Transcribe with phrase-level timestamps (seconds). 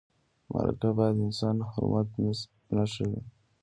[0.51, 2.07] مرکه باید د انساني حرمت
[2.75, 3.21] نښه وي.